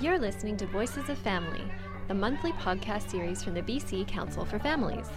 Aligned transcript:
You're 0.00 0.18
listening 0.18 0.56
to 0.56 0.66
Voices 0.66 1.10
of 1.10 1.18
Family, 1.18 1.60
the 2.08 2.14
monthly 2.14 2.52
podcast 2.52 3.10
series 3.10 3.42
from 3.42 3.52
the 3.52 3.60
BC 3.60 4.08
Council 4.08 4.46
for 4.46 4.58
Families. 4.58 5.10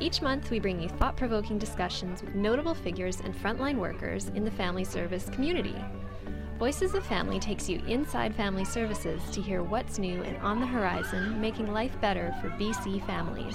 Each 0.00 0.22
month, 0.22 0.48
we 0.48 0.58
bring 0.58 0.80
you 0.80 0.88
thought 0.88 1.18
provoking 1.18 1.58
discussions 1.58 2.22
with 2.22 2.34
notable 2.34 2.72
figures 2.72 3.20
and 3.20 3.36
frontline 3.36 3.76
workers 3.76 4.30
in 4.30 4.42
the 4.42 4.50
family 4.52 4.84
service 4.84 5.28
community. 5.28 5.76
Voices 6.58 6.94
of 6.94 7.04
Family 7.04 7.38
takes 7.38 7.68
you 7.68 7.82
inside 7.86 8.34
family 8.34 8.64
services 8.64 9.20
to 9.32 9.42
hear 9.42 9.62
what's 9.62 9.98
new 9.98 10.22
and 10.22 10.38
on 10.38 10.60
the 10.60 10.66
horizon, 10.66 11.38
making 11.38 11.70
life 11.70 12.00
better 12.00 12.34
for 12.40 12.48
BC 12.52 13.06
families. 13.06 13.54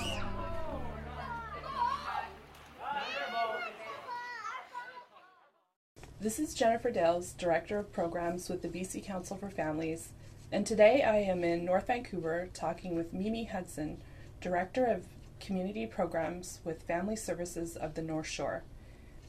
This 6.21 6.37
is 6.37 6.53
Jennifer 6.53 6.91
Dales, 6.91 7.33
Director 7.33 7.79
of 7.79 7.91
Programs 7.91 8.47
with 8.47 8.61
the 8.61 8.67
BC 8.67 9.03
Council 9.03 9.37
for 9.37 9.49
Families, 9.49 10.11
and 10.51 10.65
today 10.65 11.01
I 11.01 11.17
am 11.17 11.43
in 11.43 11.65
North 11.65 11.87
Vancouver 11.87 12.49
talking 12.53 12.95
with 12.95 13.13
Mimi 13.13 13.45
Hudson, 13.45 14.01
Director 14.41 14.85
of 14.85 15.05
Community 15.39 15.85
Programs 15.85 16.59
with 16.63 16.83
Family 16.83 17.15
Services 17.15 17.75
of 17.75 17.95
the 17.95 18.01
North 18.01 18.27
Shore. 18.27 18.63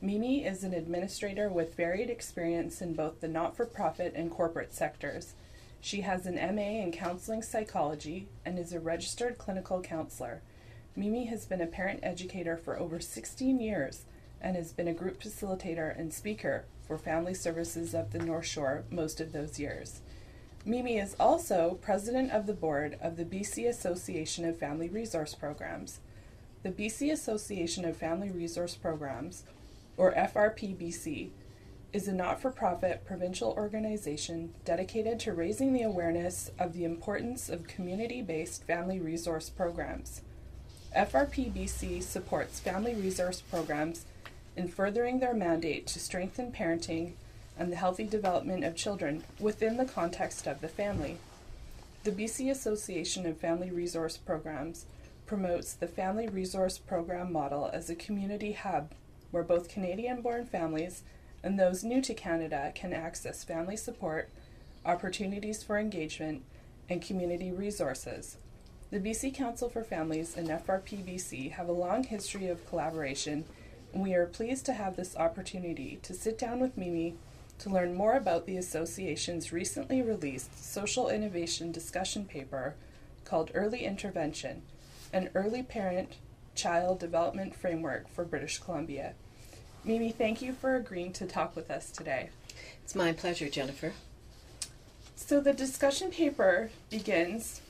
Mimi 0.02 0.44
is 0.44 0.62
an 0.62 0.74
administrator 0.74 1.48
with 1.48 1.74
varied 1.74 2.10
experience 2.10 2.82
in 2.82 2.92
both 2.92 3.20
the 3.20 3.28
not 3.28 3.56
for 3.56 3.64
profit 3.64 4.12
and 4.14 4.30
corporate 4.30 4.74
sectors. 4.74 5.34
She 5.80 6.02
has 6.02 6.26
an 6.26 6.34
MA 6.34 6.82
in 6.82 6.92
counseling 6.92 7.42
psychology 7.42 8.28
and 8.44 8.58
is 8.58 8.72
a 8.72 8.80
registered 8.80 9.38
clinical 9.38 9.80
counselor. 9.80 10.42
Mimi 10.94 11.26
has 11.26 11.46
been 11.46 11.62
a 11.62 11.66
parent 11.66 12.00
educator 12.02 12.56
for 12.56 12.78
over 12.78 13.00
16 13.00 13.58
years 13.58 14.04
and 14.40 14.54
has 14.54 14.72
been 14.72 14.88
a 14.88 14.94
group 14.94 15.22
facilitator 15.22 15.98
and 15.98 16.12
speaker 16.12 16.66
for 16.86 16.98
Family 16.98 17.34
Services 17.34 17.94
of 17.94 18.12
the 18.12 18.18
North 18.18 18.46
Shore 18.46 18.84
most 18.90 19.20
of 19.20 19.32
those 19.32 19.58
years. 19.58 20.02
Mimi 20.68 20.98
is 20.98 21.14
also 21.20 21.78
president 21.80 22.32
of 22.32 22.46
the 22.46 22.52
board 22.52 22.98
of 23.00 23.16
the 23.16 23.24
BC 23.24 23.68
Association 23.68 24.44
of 24.44 24.58
Family 24.58 24.88
Resource 24.88 25.32
Programs. 25.32 26.00
The 26.64 26.72
BC 26.72 27.12
Association 27.12 27.84
of 27.84 27.96
Family 27.96 28.32
Resource 28.32 28.74
Programs, 28.74 29.44
or 29.96 30.12
FRPBC, 30.14 31.28
is 31.92 32.08
a 32.08 32.12
not 32.12 32.42
for 32.42 32.50
profit 32.50 33.04
provincial 33.06 33.52
organization 33.52 34.54
dedicated 34.64 35.20
to 35.20 35.32
raising 35.32 35.72
the 35.72 35.84
awareness 35.84 36.50
of 36.58 36.72
the 36.72 36.84
importance 36.84 37.48
of 37.48 37.68
community 37.68 38.20
based 38.20 38.64
family 38.64 38.98
resource 38.98 39.48
programs. 39.48 40.22
FRPBC 40.96 42.02
supports 42.02 42.58
family 42.58 42.96
resource 42.96 43.40
programs 43.40 44.04
in 44.56 44.66
furthering 44.66 45.20
their 45.20 45.32
mandate 45.32 45.86
to 45.86 46.00
strengthen 46.00 46.50
parenting 46.50 47.12
and 47.58 47.72
the 47.72 47.76
healthy 47.76 48.04
development 48.04 48.64
of 48.64 48.76
children 48.76 49.24
within 49.40 49.76
the 49.76 49.84
context 49.84 50.46
of 50.46 50.60
the 50.60 50.68
family. 50.68 51.18
The 52.04 52.12
BC 52.12 52.50
Association 52.50 53.26
of 53.26 53.38
Family 53.38 53.70
Resource 53.70 54.16
Programs 54.16 54.86
promotes 55.26 55.72
the 55.72 55.88
Family 55.88 56.28
Resource 56.28 56.78
Program 56.78 57.32
model 57.32 57.70
as 57.72 57.90
a 57.90 57.94
community 57.94 58.52
hub 58.52 58.92
where 59.30 59.42
both 59.42 59.68
Canadian 59.68 60.22
born 60.22 60.46
families 60.46 61.02
and 61.42 61.58
those 61.58 61.84
new 61.84 62.00
to 62.02 62.14
Canada 62.14 62.72
can 62.74 62.92
access 62.92 63.44
family 63.44 63.76
support, 63.76 64.28
opportunities 64.84 65.62
for 65.62 65.78
engagement, 65.78 66.42
and 66.88 67.02
community 67.02 67.50
resources. 67.50 68.36
The 68.90 69.00
BC 69.00 69.34
Council 69.34 69.68
for 69.68 69.82
Families 69.82 70.36
and 70.36 70.48
FRPBC 70.48 71.52
have 71.52 71.68
a 71.68 71.72
long 71.72 72.04
history 72.04 72.46
of 72.46 72.64
collaboration 72.68 73.44
and 73.92 74.02
we 74.02 74.14
are 74.14 74.26
pleased 74.26 74.66
to 74.66 74.74
have 74.74 74.96
this 74.96 75.16
opportunity 75.16 75.98
to 76.02 76.12
sit 76.12 76.38
down 76.38 76.60
with 76.60 76.76
Mimi 76.76 77.14
to 77.58 77.70
learn 77.70 77.94
more 77.94 78.14
about 78.14 78.46
the 78.46 78.56
association's 78.56 79.52
recently 79.52 80.02
released 80.02 80.62
social 80.62 81.08
innovation 81.08 81.72
discussion 81.72 82.24
paper 82.24 82.74
called 83.24 83.50
Early 83.54 83.84
Intervention 83.84 84.62
An 85.12 85.30
Early 85.34 85.62
Parent 85.62 86.14
Child 86.54 86.98
Development 86.98 87.54
Framework 87.54 88.08
for 88.08 88.24
British 88.24 88.58
Columbia. 88.58 89.14
Mimi, 89.84 90.10
thank 90.10 90.42
you 90.42 90.52
for 90.52 90.74
agreeing 90.76 91.12
to 91.14 91.26
talk 91.26 91.54
with 91.54 91.70
us 91.70 91.90
today. 91.90 92.30
It's 92.82 92.94
my 92.94 93.12
pleasure, 93.12 93.48
Jennifer. 93.48 93.92
So, 95.14 95.40
the 95.40 95.52
discussion 95.52 96.10
paper 96.10 96.70
begins 96.90 97.60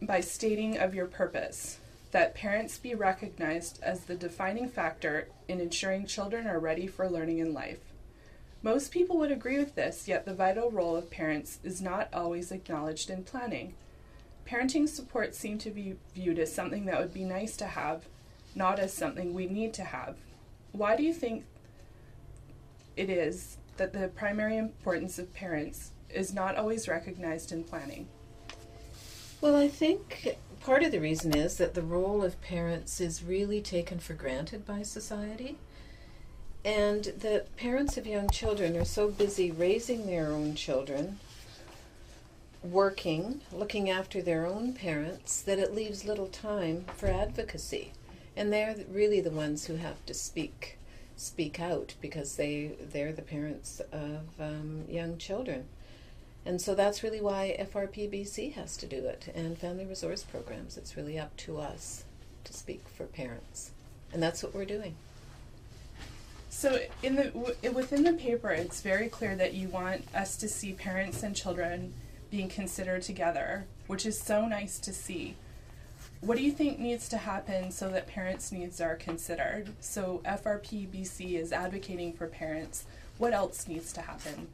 by 0.00 0.20
stating 0.20 0.78
of 0.78 0.94
your 0.94 1.06
purpose 1.06 1.78
that 2.10 2.34
parents 2.34 2.78
be 2.78 2.94
recognized 2.94 3.82
as 3.82 4.04
the 4.04 4.14
defining 4.14 4.68
factor 4.68 5.28
in 5.48 5.60
ensuring 5.60 6.06
children 6.06 6.46
are 6.46 6.58
ready 6.58 6.86
for 6.86 7.08
learning 7.08 7.38
in 7.38 7.52
life. 7.54 7.91
Most 8.62 8.92
people 8.92 9.18
would 9.18 9.32
agree 9.32 9.58
with 9.58 9.74
this, 9.74 10.06
yet 10.06 10.24
the 10.24 10.34
vital 10.34 10.70
role 10.70 10.94
of 10.94 11.10
parents 11.10 11.58
is 11.64 11.82
not 11.82 12.08
always 12.12 12.52
acknowledged 12.52 13.10
in 13.10 13.24
planning. 13.24 13.74
Parenting 14.46 14.88
support 14.88 15.34
seem 15.34 15.58
to 15.58 15.70
be 15.70 15.96
viewed 16.14 16.38
as 16.38 16.54
something 16.54 16.84
that 16.86 17.00
would 17.00 17.12
be 17.12 17.24
nice 17.24 17.56
to 17.56 17.66
have, 17.66 18.04
not 18.54 18.78
as 18.78 18.92
something 18.92 19.34
we 19.34 19.46
need 19.46 19.74
to 19.74 19.84
have. 19.84 20.16
Why 20.70 20.94
do 20.96 21.02
you 21.02 21.12
think 21.12 21.44
it 22.96 23.10
is 23.10 23.56
that 23.78 23.92
the 23.92 24.08
primary 24.08 24.56
importance 24.56 25.18
of 25.18 25.34
parents 25.34 25.90
is 26.08 26.32
not 26.32 26.56
always 26.56 26.86
recognized 26.86 27.50
in 27.50 27.64
planning? 27.64 28.06
Well, 29.40 29.56
I 29.56 29.66
think 29.66 30.36
part 30.60 30.84
of 30.84 30.92
the 30.92 31.00
reason 31.00 31.36
is 31.36 31.56
that 31.56 31.74
the 31.74 31.82
role 31.82 32.22
of 32.22 32.40
parents 32.40 33.00
is 33.00 33.24
really 33.24 33.60
taken 33.60 33.98
for 33.98 34.14
granted 34.14 34.64
by 34.64 34.82
society. 34.82 35.58
And 36.64 37.04
the 37.04 37.44
parents 37.56 37.96
of 37.96 38.06
young 38.06 38.30
children 38.30 38.76
are 38.76 38.84
so 38.84 39.08
busy 39.08 39.50
raising 39.50 40.06
their 40.06 40.28
own 40.30 40.54
children, 40.54 41.18
working, 42.62 43.40
looking 43.50 43.90
after 43.90 44.22
their 44.22 44.46
own 44.46 44.72
parents, 44.72 45.42
that 45.42 45.58
it 45.58 45.74
leaves 45.74 46.04
little 46.04 46.28
time 46.28 46.84
for 46.96 47.08
advocacy. 47.08 47.92
And 48.36 48.52
they're 48.52 48.76
really 48.88 49.20
the 49.20 49.30
ones 49.30 49.66
who 49.66 49.76
have 49.76 50.04
to 50.06 50.14
speak 50.14 50.78
speak 51.14 51.60
out 51.60 51.94
because 52.00 52.36
they 52.36 52.72
they're 52.92 53.12
the 53.12 53.22
parents 53.22 53.80
of 53.92 54.22
um, 54.40 54.84
young 54.88 55.18
children. 55.18 55.66
And 56.44 56.60
so 56.60 56.74
that's 56.74 57.02
really 57.02 57.20
why 57.20 57.56
FRPBC 57.60 58.54
has 58.54 58.76
to 58.78 58.86
do 58.86 59.04
it 59.06 59.30
and 59.34 59.56
family 59.56 59.84
resource 59.84 60.24
programs. 60.24 60.76
It's 60.76 60.96
really 60.96 61.18
up 61.18 61.36
to 61.38 61.58
us 61.58 62.04
to 62.44 62.52
speak 62.52 62.82
for 62.88 63.04
parents. 63.04 63.70
And 64.12 64.22
that's 64.22 64.42
what 64.42 64.54
we're 64.54 64.64
doing. 64.64 64.96
So 66.54 66.78
in 67.02 67.16
the 67.16 67.24
w- 67.30 67.72
within 67.72 68.04
the 68.04 68.12
paper 68.12 68.50
it's 68.50 68.82
very 68.82 69.08
clear 69.08 69.34
that 69.36 69.54
you 69.54 69.68
want 69.68 70.04
us 70.14 70.36
to 70.36 70.48
see 70.48 70.74
parents 70.74 71.22
and 71.22 71.34
children 71.34 71.94
being 72.30 72.48
considered 72.48 73.02
together, 73.02 73.64
which 73.86 74.04
is 74.04 74.20
so 74.20 74.46
nice 74.46 74.78
to 74.80 74.92
see. 74.92 75.34
What 76.20 76.36
do 76.36 76.44
you 76.44 76.52
think 76.52 76.78
needs 76.78 77.08
to 77.08 77.16
happen 77.16 77.70
so 77.72 77.88
that 77.88 78.06
parents' 78.06 78.52
needs 78.52 78.82
are 78.82 78.94
considered? 78.94 79.70
So 79.80 80.20
FRPBC 80.26 81.40
is 81.40 81.52
advocating 81.52 82.12
for 82.12 82.26
parents. 82.26 82.84
What 83.16 83.32
else 83.32 83.66
needs 83.66 83.90
to 83.94 84.02
happen? 84.02 84.48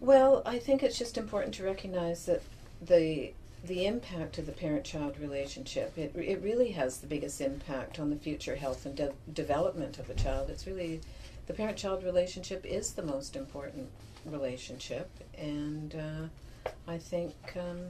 Well, 0.00 0.42
I 0.44 0.58
think 0.58 0.82
it's 0.82 0.98
just 0.98 1.16
important 1.16 1.54
to 1.54 1.64
recognize 1.64 2.26
that 2.26 2.42
the 2.82 3.32
the 3.66 3.86
impact 3.86 4.38
of 4.38 4.46
the 4.46 4.52
parent-child 4.52 5.18
relationship 5.18 5.96
it, 5.96 6.14
it 6.16 6.40
really 6.42 6.70
has 6.72 6.98
the 6.98 7.06
biggest 7.06 7.40
impact 7.40 7.98
on 7.98 8.10
the 8.10 8.16
future 8.16 8.56
health 8.56 8.84
and 8.86 8.96
de- 8.96 9.12
development 9.32 9.98
of 9.98 10.08
a 10.10 10.14
child 10.14 10.50
it's 10.50 10.66
really 10.66 11.00
the 11.46 11.54
parent-child 11.54 12.02
relationship 12.04 12.64
is 12.64 12.92
the 12.92 13.02
most 13.02 13.36
important 13.36 13.88
relationship 14.24 15.10
and 15.38 15.94
uh, 15.94 16.70
i 16.88 16.98
think 16.98 17.34
um, 17.56 17.80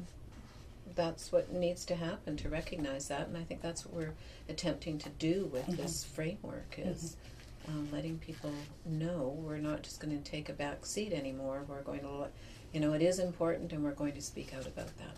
that's 0.94 1.32
what 1.32 1.52
needs 1.52 1.84
to 1.84 1.94
happen 1.94 2.36
to 2.36 2.48
recognize 2.48 3.08
that 3.08 3.26
and 3.28 3.36
i 3.36 3.42
think 3.42 3.60
that's 3.60 3.84
what 3.84 3.94
we're 3.94 4.14
attempting 4.48 4.98
to 4.98 5.08
do 5.18 5.48
with 5.52 5.62
mm-hmm. 5.62 5.82
this 5.82 6.04
framework 6.04 6.76
is 6.78 7.02
mm-hmm 7.02 7.30
um, 7.68 7.88
letting 7.92 8.18
people 8.18 8.52
know 8.84 9.36
we're 9.38 9.58
not 9.58 9.82
just 9.82 10.00
going 10.00 10.16
to 10.16 10.30
take 10.30 10.48
a 10.48 10.52
back 10.52 10.84
seat 10.84 11.12
anymore. 11.12 11.64
We're 11.66 11.82
going 11.82 12.00
to, 12.00 12.26
you 12.72 12.80
know, 12.80 12.92
it 12.92 13.02
is 13.02 13.18
important, 13.18 13.72
and 13.72 13.82
we're 13.82 13.92
going 13.92 14.12
to 14.12 14.22
speak 14.22 14.54
out 14.54 14.66
about 14.66 14.96
that. 14.98 15.16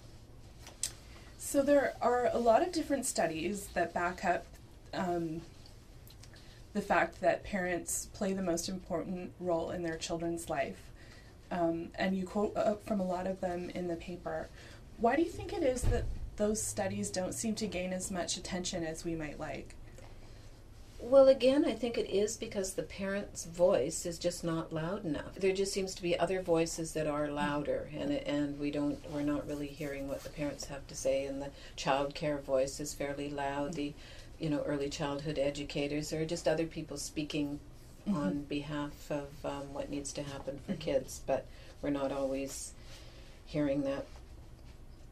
So 1.39 1.63
there 1.63 1.95
are 2.01 2.29
a 2.33 2.39
lot 2.39 2.63
of 2.63 2.73
different 2.73 3.07
studies 3.07 3.69
that 3.75 3.95
back 3.95 4.25
up 4.25 4.47
um, 4.93 5.43
the 6.73 6.81
fact 6.81 7.21
that 7.21 7.45
parents 7.45 8.09
play 8.13 8.33
the 8.33 8.43
most 8.43 8.69
important 8.69 9.33
role 9.41 9.71
in 9.71 9.83
their 9.83 9.97
children's 9.97 10.51
life, 10.51 10.91
um, 11.51 11.89
and 11.95 12.17
you 12.17 12.27
quote 12.27 12.57
uh, 12.57 12.75
from 12.87 13.01
a 13.01 13.07
lot 13.07 13.27
of 13.27 13.41
them 13.41 13.71
in 13.71 13.89
the 13.89 13.97
paper. 13.97 14.49
Why 14.99 15.17
do 15.17 15.23
you 15.23 15.31
think 15.31 15.53
it 15.53 15.63
is 15.63 15.83
that 15.83 16.05
those 16.37 16.63
studies 16.63 17.11
don't 17.11 17.33
seem 17.33 17.55
to 17.57 17.67
gain 17.67 17.93
as 17.93 18.11
much 18.11 18.37
attention 18.37 18.85
as 18.85 19.05
we 19.05 19.15
might 19.15 19.39
like? 19.41 19.75
Well, 20.99 21.29
again, 21.29 21.65
I 21.65 21.73
think 21.73 21.99
it 21.99 22.11
is 22.11 22.37
because 22.37 22.73
the 22.73 22.83
parent's 22.83 23.45
voice 23.45 24.07
is 24.07 24.19
just 24.19 24.43
not 24.43 24.73
loud 24.73 25.05
enough. 25.05 25.35
There 25.35 25.53
just 25.53 25.73
seems 25.73 25.95
to 25.95 26.03
be 26.03 26.19
other 26.19 26.41
voices 26.41 26.93
that 26.95 27.07
are 27.07 27.29
louder, 27.29 27.91
and 27.95 28.11
and 28.11 28.59
we 28.59 28.71
don't 28.71 28.99
we're 29.11 29.23
not 29.23 29.47
really 29.47 29.67
hearing 29.67 30.09
what 30.09 30.23
the 30.23 30.31
parents 30.31 30.65
have 30.67 30.87
to 30.89 30.95
say. 30.95 31.27
And 31.27 31.43
the 31.43 31.51
child 31.77 32.15
care 32.15 32.39
voice 32.39 32.81
is 32.81 32.95
fairly 32.95 33.29
loud. 33.29 33.75
The 33.75 33.93
you 34.39 34.49
know 34.49 34.63
early 34.67 34.89
childhood 34.89 35.39
educators 35.39 36.13
or 36.13 36.25
just 36.25 36.49
other 36.49 36.67
people 36.67 36.97
speaking 36.97 37.61
mm-hmm. 38.09 38.17
on 38.17 38.43
behalf 38.43 39.11
of 39.11 39.29
um, 39.45 39.75
what 39.75 39.91
needs 39.91 40.13
to 40.15 40.23
happen 40.23 40.59
for 40.65 40.73
mm-hmm. 40.73 40.81
kids, 40.81 41.21
but 41.27 41.47
we're 41.83 41.91
not 41.91 42.11
always 42.11 42.73
hearing 43.45 43.83
that 43.83 44.07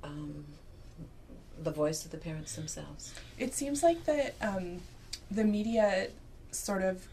um, 0.03 0.45
the 1.63 1.71
voice 1.71 2.05
of 2.05 2.11
the 2.11 2.17
parents 2.17 2.57
themselves. 2.57 3.15
It 3.39 3.55
seems 3.55 3.83
like 3.83 4.05
that 4.05 4.35
um, 4.41 4.81
the 5.31 5.45
media 5.45 6.09
sort 6.51 6.83
of 6.83 7.07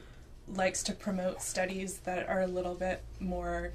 likes 0.48 0.84
to 0.84 0.94
promote 0.94 1.42
studies 1.42 2.00
that 2.00 2.28
are 2.28 2.42
a 2.42 2.48
little 2.48 2.76
bit 2.76 3.02
more 3.20 3.72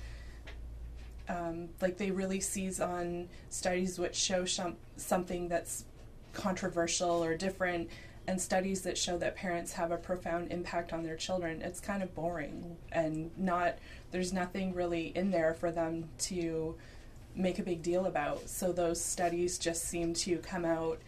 um, 1.29 1.69
like 1.81 1.97
they 1.97 2.11
really 2.11 2.41
seize 2.41 2.81
on 2.81 3.29
studies 3.51 3.99
which 3.99 4.15
show 4.15 4.45
shum- 4.45 4.77
something 4.97 5.49
that's 5.49 5.85
controversial 6.33 7.25
or 7.25 7.37
different 7.37 7.89
and 8.29 8.41
studies 8.41 8.83
that 8.83 8.99
show 8.99 9.17
that 9.19 9.37
parents 9.37 9.73
have 9.73 9.91
a 9.91 9.97
profound 9.97 10.51
impact 10.51 10.93
on 10.93 11.03
their 11.03 11.17
children. 11.17 11.63
It's 11.63 11.81
kind 11.81 12.03
of 12.03 12.15
boring 12.15 12.77
and 12.93 13.31
not 13.37 13.77
there's 14.11 14.33
nothing 14.33 14.75
really 14.75 15.13
in 15.15 15.31
there 15.31 15.55
for 15.55 15.71
them 15.71 16.09
to 16.19 16.75
make 17.35 17.59
a 17.59 17.63
big 17.63 17.83
deal 17.83 18.07
about. 18.07 18.49
So 18.49 18.73
those 18.73 19.03
studies 19.03 19.59
just 19.59 19.85
seem 19.85 20.15
to 20.15 20.39
come 20.39 20.65
out 20.65 21.01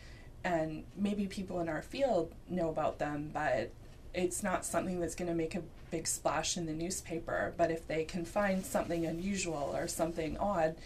and 0.45 0.85
maybe 0.97 1.27
people 1.27 1.61
in 1.61 1.69
our 1.69 1.83
field 1.83 2.33
know 2.49 2.69
about 2.69 2.99
them 2.99 3.31
but 3.33 3.71
it's 4.15 4.43
not 4.43 4.65
something 4.65 5.01
that's 5.01 5.15
going 5.15 5.29
to 5.29 5.35
make 5.35 5.55
a 5.55 5.63
big 5.91 6.07
splash 6.07 6.57
in 6.57 6.67
the 6.67 6.73
newspaper. 6.73 7.55
But 7.57 7.71
if 7.71 7.87
they 7.87 8.05
can 8.05 8.25
find 8.25 8.65
something 8.65 9.07
unusual 9.07 9.73
or 9.75 9.89
something 9.89 10.37
odd, 10.39 10.77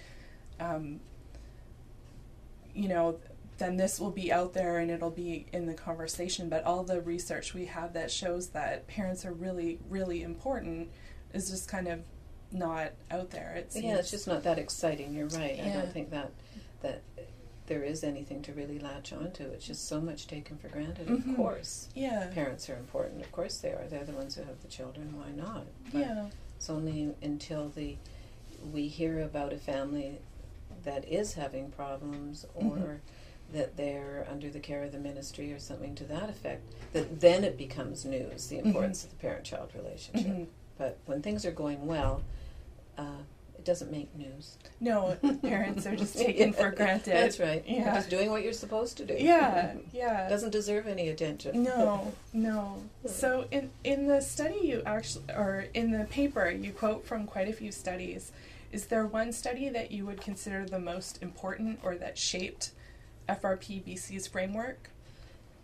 um, 0.61 1.01
you 2.75 2.89
know, 2.89 3.19
then 3.59 3.77
this 3.77 4.01
will 4.01 4.11
be 4.11 4.33
out 4.33 4.55
there 4.55 4.79
and 4.79 4.91
it'll 4.91 5.11
be 5.11 5.47
in 5.53 5.67
the 5.67 5.75
conversation. 5.75 6.49
But 6.49 6.65
all 6.65 6.83
the 6.83 7.01
research 7.01 7.55
we 7.55 7.67
have 7.67 7.93
that 7.93 8.11
shows 8.11 8.49
that 8.49 8.87
parents 8.87 9.25
are 9.25 9.33
really, 9.33 9.79
really 9.89 10.23
important 10.23 10.89
is 11.33 11.51
just 11.51 11.69
kind 11.69 11.89
of 11.89 12.01
not 12.51 12.93
out 13.11 13.31
there. 13.31 13.55
It's 13.57 13.81
yeah, 13.81 13.97
it's 13.97 14.11
just 14.11 14.27
not 14.27 14.43
that 14.43 14.59
exciting. 14.59 15.15
You're 15.15 15.29
right. 15.29 15.59
I 15.63 15.69
don't 15.71 15.93
think 15.93 16.11
that 16.11 16.33
that 16.83 17.03
there 17.67 17.83
is 17.83 18.03
anything 18.05 18.43
to 18.43 18.53
really 18.53 18.79
latch 18.79 19.13
onto. 19.13 19.45
It's 19.45 19.67
just 19.67 19.87
so 19.87 20.01
much 20.01 20.27
taken 20.27 20.59
for 20.59 20.69
granted. 20.69 21.07
Mhm. 21.07 21.31
Of 21.31 21.37
course, 21.37 21.89
yeah, 21.95 22.29
parents 22.35 22.69
are 22.69 22.77
important. 22.77 23.23
Of 23.23 23.31
course, 23.33 23.59
they 23.59 23.71
are. 23.73 23.87
They're 23.89 24.05
the 24.05 24.13
ones 24.13 24.35
who 24.35 24.43
have 24.43 24.61
the 24.63 24.69
children. 24.69 25.17
Why 25.17 25.31
not? 25.31 25.67
But 25.93 26.01
yeah, 26.01 26.29
It's 26.57 26.71
only 26.71 27.15
until 27.23 27.69
the 27.69 27.97
we 28.73 28.87
hear 28.89 29.21
about 29.21 29.53
a 29.53 29.59
family 29.59 30.19
that 30.85 31.05
is 31.09 31.35
having 31.35 31.71
problems 31.71 32.47
or 32.55 32.63
Mhm. 32.77 32.99
that 33.53 33.77
they're 33.77 34.25
under 34.31 34.49
the 34.51 34.61
care 34.61 34.85
of 34.85 34.93
the 34.93 34.99
ministry 34.99 35.53
or 35.53 35.59
something 35.59 35.95
to 35.97 36.05
that 36.05 36.31
effect 36.31 36.63
that 36.93 37.21
then 37.21 37.43
it 37.45 37.59
becomes 37.59 38.05
news 38.05 38.47
the 38.47 38.59
importance 38.59 39.03
of 39.05 39.11
the 39.11 39.17
parent-child 39.17 39.71
relationship. 39.75 40.27
Mhm. 40.27 40.47
But 40.79 40.99
when 41.07 41.21
things 41.23 41.45
are 41.45 41.51
going 41.53 41.87
well, 41.87 42.23
uh, 42.97 43.23
it 43.63 43.65
doesn't 43.67 43.93
make 43.93 44.13
news. 44.17 44.59
No, 44.81 45.17
parents 45.43 45.87
are 45.87 45.95
just 45.95 46.19
taken 46.19 46.53
for 46.53 46.73
granted. 46.73 47.13
That's 47.15 47.39
right. 47.39 47.63
You're 47.65 47.83
Yeah. 47.87 47.95
just 47.95 48.11
doing 48.11 48.29
what 48.33 48.43
you're 48.43 48.53
supposed 48.53 48.97
to 48.97 49.05
do. 49.05 49.15
Yeah, 49.17 49.75
yeah. 49.93 50.29
Doesn't 50.29 50.51
deserve 50.51 50.89
any 50.89 51.09
attention. 51.11 51.63
No, 51.63 52.13
no. 52.33 52.83
So 53.07 53.47
in 53.53 53.71
in 53.85 54.09
the 54.09 54.21
study 54.21 54.59
you 54.65 54.83
actually 54.85 55.27
or 55.33 55.67
in 55.75 55.93
the 55.93 56.05
paper 56.07 56.51
you 56.51 56.73
quote 56.73 57.07
from 57.07 57.25
quite 57.27 57.49
a 57.49 57.53
few 57.53 57.71
studies. 57.71 58.33
Is 58.73 58.87
there 58.87 59.07
one 59.07 59.33
study 59.33 59.69
that 59.69 59.93
you 59.93 60.07
would 60.07 60.21
consider 60.21 60.65
the 60.65 60.79
most 60.81 61.23
important 61.23 61.79
or 61.85 61.95
that 61.97 62.19
shaped 62.19 62.73
FRP 63.29 63.85
BC's 63.85 64.27
framework? 64.27 64.91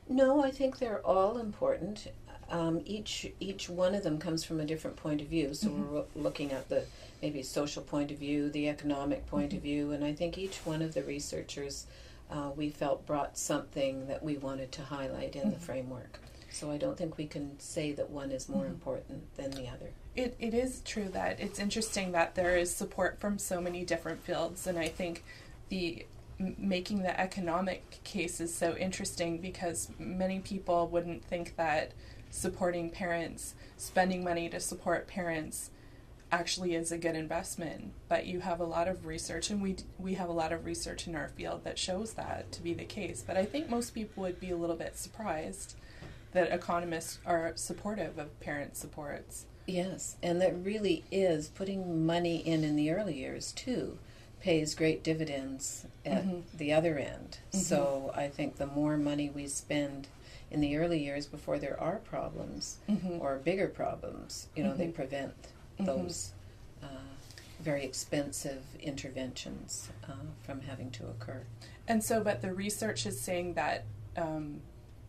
No, 0.09 0.45
I 0.45 0.51
think 0.53 0.79
they're 0.79 1.05
all 1.05 1.39
important. 1.39 2.07
Um, 2.51 2.81
each 2.87 3.31
each 3.41 3.69
one 3.69 3.95
of 3.95 4.03
them 4.03 4.19
comes 4.19 4.43
from 4.43 4.59
a 4.61 4.65
different 4.65 4.97
point 4.97 5.21
of 5.21 5.27
view. 5.29 5.53
So 5.55 5.69
Mhm. 5.69 5.91
we're 5.91 6.05
looking 6.23 6.53
at 6.53 6.69
the 6.69 6.85
maybe 7.21 7.43
social 7.43 7.83
point 7.83 8.11
of 8.11 8.19
view, 8.19 8.49
the 8.49 8.69
economic 8.69 9.27
point 9.27 9.53
of 9.53 9.61
view, 9.63 9.91
and 9.91 10.03
I 10.05 10.15
think 10.15 10.39
each 10.39 10.65
one 10.65 10.81
of 10.83 10.95
the 10.95 11.03
researchers 11.03 11.87
uh, 12.31 12.51
we 12.55 12.69
felt 12.69 13.07
brought 13.07 13.39
something 13.39 14.07
that 14.07 14.23
we 14.23 14.37
wanted 14.37 14.71
to 14.71 14.83
highlight 14.83 15.35
in 15.35 15.49
the 15.51 15.57
Mhm. 15.57 15.61
framework. 15.61 16.21
So 16.53 16.71
I 16.71 16.77
don't 16.77 16.95
think 16.99 17.17
we 17.17 17.27
can 17.27 17.59
say 17.59 17.93
that 17.93 18.11
one 18.11 18.33
is 18.33 18.51
more 18.51 18.65
Mhm. 18.65 18.69
important 18.73 19.35
than 19.37 19.51
the 19.53 19.67
other. 19.69 19.93
It 20.15 20.37
it 20.39 20.53
is 20.53 20.81
true 20.85 21.09
that 21.11 21.41
it's 21.41 21.59
interesting 21.59 22.13
that 22.13 22.35
there 22.35 22.57
is 22.59 22.75
support 22.75 23.19
from 23.19 23.39
so 23.39 23.61
many 23.63 23.83
different 23.85 24.23
fields, 24.23 24.67
and 24.67 24.79
I 24.79 24.89
think 24.89 25.25
the 25.71 26.05
making 26.39 27.03
the 27.03 27.19
economic 27.19 27.99
case 28.05 28.41
is 28.41 28.55
so 28.55 28.77
interesting 28.77 29.39
because 29.39 29.89
many 29.99 30.39
people 30.39 30.87
wouldn't 30.87 31.25
think 31.25 31.57
that 31.57 31.93
supporting 32.31 32.91
parents, 32.91 33.55
spending 33.77 34.23
money 34.25 34.49
to 34.49 34.61
support 34.61 35.07
parents, 35.09 35.71
actually 36.31 36.75
is 36.75 36.93
a 36.93 36.99
good 36.99 37.17
investment. 37.17 37.93
But 38.09 38.27
you 38.27 38.41
have 38.41 38.61
a 38.61 38.65
lot 38.65 38.89
of 38.89 39.07
research, 39.07 39.51
and 39.51 39.63
we 39.63 39.77
we 39.99 40.15
have 40.15 40.29
a 40.29 40.33
lot 40.33 40.53
of 40.53 40.65
research 40.65 41.07
in 41.07 41.15
our 41.15 41.29
field 41.29 41.65
that 41.65 41.79
shows 41.79 42.15
that 42.15 42.53
to 42.53 42.63
be 42.63 42.75
the 42.75 42.85
case. 42.85 43.25
But 43.27 43.37
I 43.37 43.45
think 43.45 43.71
most 43.71 43.95
people 43.95 44.23
would 44.23 44.41
be 44.41 44.51
a 44.51 44.57
little 44.57 44.77
bit 44.77 44.97
surprised 44.97 45.75
that 46.33 46.53
economists 46.53 47.19
are 47.25 47.53
supportive 47.55 48.19
of 48.19 48.39
parent 48.41 48.77
supports. 48.77 49.47
Yes, 49.67 50.17
and 50.23 50.41
that 50.41 50.55
really 50.63 51.05
is 51.11 51.49
putting 51.49 52.05
money 52.07 52.37
in 52.37 52.65
in 52.65 52.77
the 52.77 52.91
early 52.91 53.15
years 53.19 53.53
too 53.53 53.99
pays 54.41 54.75
great 54.75 55.03
dividends 55.03 55.85
at 56.07 56.25
Mhm. 56.25 56.43
the 56.55 56.73
other 56.73 56.97
end. 56.97 57.39
Mhm. 57.53 57.59
So 57.59 58.13
I 58.15 58.29
think 58.29 58.57
the 58.57 58.67
more 58.67 58.97
money 58.97 59.29
we 59.29 59.49
spend 59.49 60.07
in 60.51 60.61
the 60.61 60.77
early 60.77 61.03
years 61.03 61.27
before 61.27 61.59
there 61.59 61.79
are 61.81 61.97
problems 61.97 62.79
Mm-hmm. 62.89 63.21
or 63.21 63.37
bigger 63.39 63.69
problems, 63.69 64.49
you 64.57 64.63
know, 64.65 64.75
they 64.75 64.87
Mhm. 64.89 64.95
prevent 64.95 65.35
Mhm. 65.79 65.87
those 65.87 66.33
uh, 66.83 66.87
very 67.61 67.85
expensive 67.85 68.63
interventions 68.81 69.89
uh, 70.09 70.13
from 70.43 70.61
having 70.63 70.91
to 70.93 71.07
occur. 71.09 71.43
And 71.87 72.05
so, 72.05 72.23
but 72.23 72.41
the 72.43 72.53
research 72.55 73.07
is 73.07 73.21
saying 73.21 73.55
that 73.55 73.85
um, 74.17 74.61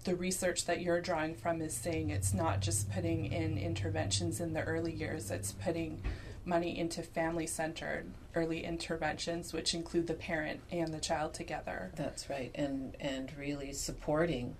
the 0.05 0.15
research 0.15 0.65
that 0.65 0.81
you're 0.81 1.01
drawing 1.01 1.35
from 1.35 1.61
is 1.61 1.73
saying 1.73 2.09
it's 2.09 2.33
not 2.33 2.61
just 2.61 2.89
putting 2.91 3.25
in 3.31 3.57
interventions 3.57 4.39
in 4.39 4.53
the 4.53 4.61
early 4.63 4.93
years, 4.93 5.29
it's 5.31 5.51
putting 5.51 6.01
money 6.45 6.77
into 6.79 7.03
family 7.03 7.45
centered 7.45 8.05
early 8.33 8.63
interventions, 8.63 9.51
which 9.53 9.73
include 9.73 10.07
the 10.07 10.13
parent 10.13 10.61
and 10.71 10.93
the 10.93 10.99
child 10.99 11.33
together. 11.33 11.91
That's 11.95 12.29
right, 12.29 12.51
and 12.55 12.95
and 12.99 13.31
really 13.37 13.73
supporting 13.73 14.55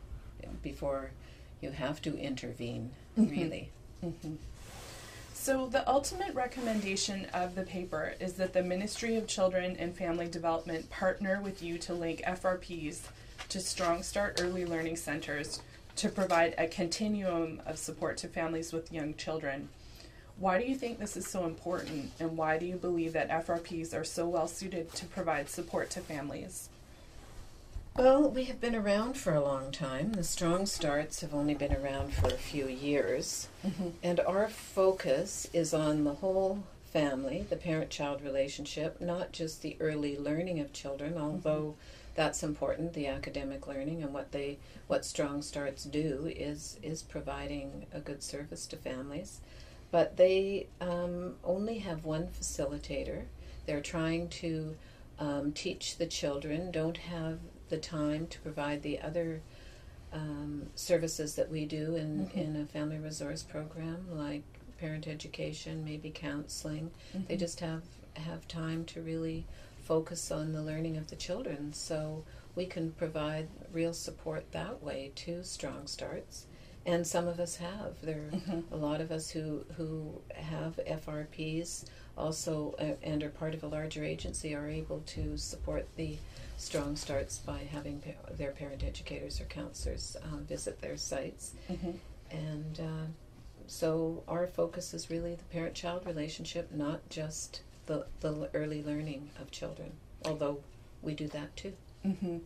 before 0.62 1.12
you 1.62 1.71
have 1.71 2.01
to 2.03 2.18
intervene. 2.18 2.91
Mhm. 3.18 3.31
Really, 3.31 3.69
hmm 4.01 4.36
So, 5.33 5.68
the 5.68 5.88
ultimate 5.89 6.33
recommendation 6.36 7.25
of 7.33 7.56
the 7.56 7.63
paper 7.63 8.13
is 8.19 8.33
that 8.33 8.51
the 8.53 8.62
Ministry 8.62 9.15
of 9.15 9.25
Children 9.25 9.77
and 9.77 9.96
Family 9.96 10.27
Development 10.27 10.89
partner 10.89 11.41
with 11.41 11.63
you 11.63 11.77
to 11.79 11.93
link 11.93 12.22
FRPs 12.25 13.03
to 13.48 13.60
Strong 13.62 14.03
Start 14.03 14.41
Early 14.41 14.65
Learning 14.65 14.98
Centers 14.98 15.62
to 15.96 16.10
provide 16.10 16.55
a 16.58 16.67
continuum 16.67 17.62
of 17.65 17.77
support 17.77 18.17
to 18.17 18.27
families 18.27 18.74
with 18.74 18.91
young 18.91 19.15
children. 19.15 19.69
Why 20.38 20.62
do 20.62 20.65
you 20.69 20.75
think 20.75 21.00
this 21.00 21.17
is 21.17 21.27
so 21.27 21.46
important, 21.46 22.12
and 22.19 22.38
why 22.38 22.58
do 22.58 22.65
you 22.65 22.75
believe 22.77 23.13
that 23.13 23.29
FRPs 23.29 23.93
are 23.93 24.05
so 24.05 24.27
well 24.27 24.48
suited 24.48 24.93
to 24.96 25.05
provide 25.05 25.50
support 25.50 25.89
to 25.91 26.01
families? 26.01 26.69
Well, 27.96 28.29
we 28.29 28.46
have 28.46 28.62
been 28.62 28.75
around 28.75 29.17
for 29.17 29.34
a 29.34 29.41
long 29.41 29.72
time. 29.72 30.13
The 30.13 30.24
Strong 30.24 30.67
Starts 30.67 31.19
have 31.22 31.34
only 31.34 31.53
been 31.53 31.74
around 31.74 32.13
for 32.13 32.27
a 32.27 32.38
few 32.38 32.67
years. 32.67 33.50
Mm-hmm. 33.65 33.89
And 34.01 34.19
our 34.22 34.48
focus 34.48 35.48
is 35.51 35.74
on 35.74 36.05
the 36.05 36.13
whole 36.13 36.63
family, 36.93 37.46
the 37.50 37.58
parent 37.58 37.89
child 37.89 38.22
relationship, 38.22 39.01
not 39.01 39.31
just 39.34 39.62
the 39.62 39.75
early 39.79 40.17
learning 40.17 40.60
of 40.60 40.72
children, 40.72 41.17
although 41.17 41.75
that's 42.15 42.41
important, 42.41 42.93
the 42.93 43.08
academic 43.08 43.67
learning 43.67 44.01
and 44.01 44.13
what 44.13 44.31
they 44.31 44.58
what 44.88 45.05
Strong 45.05 45.41
Starts 45.41 45.84
do 45.84 46.31
is 46.36 46.79
is 46.81 47.03
providing 47.03 47.86
a 47.93 48.00
good 48.00 48.24
service 48.24 48.65
to 48.67 48.77
families. 48.77 49.41
But 49.91 50.17
they 50.17 50.67
um, 50.79 51.36
only 51.43 51.79
have 51.79 52.05
one 52.05 52.27
facilitator. 52.27 53.24
They're 53.65 53.81
trying 53.81 54.29
to 54.29 54.75
um, 55.19 55.51
teach 55.51 55.98
the 55.98 56.08
children, 56.08 56.72
don't 56.72 56.98
have 56.98 57.39
the 57.69 57.77
time 57.77 58.27
to 58.27 58.39
provide 58.39 58.81
the 58.81 58.99
other 59.01 59.41
um, 60.11 60.67
services 60.73 61.35
that 61.35 61.51
we 61.51 61.65
do 61.65 61.95
in, 61.95 62.25
Mhm. 62.27 62.33
in 62.35 62.55
a 62.55 62.65
family 62.65 62.97
resource 62.97 63.43
program, 63.43 64.07
like 64.09 64.41
parent 64.79 65.07
education, 65.07 65.85
maybe 65.85 66.09
counseling. 66.09 66.89
They 67.27 67.35
Mhm. 67.35 67.39
just 67.39 67.59
have 67.59 67.83
have 68.15 68.47
time 68.47 68.83
to 68.85 69.01
really 69.01 69.45
focus 69.83 70.31
on 70.31 70.51
the 70.51 70.61
learning 70.63 70.97
of 70.97 71.07
the 71.07 71.15
children. 71.15 71.71
So 71.73 72.25
we 72.55 72.65
can 72.65 72.91
provide 72.93 73.47
real 73.71 73.93
support 73.93 74.51
that 74.51 74.81
way 74.83 75.11
to 75.17 75.43
Strong 75.43 75.88
Starts. 75.88 76.47
And 76.85 77.05
some 77.05 77.27
of 77.27 77.39
us 77.39 77.57
have. 77.57 78.01
There 78.01 78.17
are 78.27 78.31
Mhm. 78.31 78.63
a 78.71 78.75
lot 78.77 78.99
of 79.01 79.11
us 79.11 79.29
who 79.29 79.63
who 79.77 80.21
have 80.33 80.79
FRPs 80.88 81.85
also 82.18 82.75
uh, 82.80 82.94
and 83.04 83.24
are 83.24 83.30
part 83.30 83.54
of 83.54 83.63
a 83.63 83.68
larger 83.68 84.04
agency 84.04 84.54
are 84.54 84.68
able 84.70 85.00
to 85.08 85.38
support 85.38 85.88
the 85.96 86.18
Strong 86.58 86.98
Starts 86.98 87.38
by 87.39 87.60
having 87.72 88.01
pa- 88.01 88.34
their 88.38 88.51
parent 88.51 88.84
educators 88.84 89.39
or 89.39 89.46
counselors 89.46 90.18
um, 90.24 90.46
visit 90.46 90.82
their 90.82 90.98
sites. 90.98 91.54
Mhm. 91.70 91.96
And 92.32 92.80
uh, 92.80 93.08
so 93.68 94.24
our 94.28 94.46
focus 94.48 94.94
is 94.94 95.10
really 95.10 95.36
the 95.36 95.44
parent 95.46 95.74
child 95.75 96.06
relationship, 96.06 96.72
not 96.72 97.08
just 97.10 97.62
the, 97.86 98.06
the 98.20 98.50
early 98.54 98.84
learning 98.84 99.30
of 99.39 99.51
children, 99.51 99.92
although 100.25 100.60
we 101.01 101.13
do 101.16 101.28
that 101.30 101.56
too. 101.56 101.74
Mm-hmm. 102.06 102.38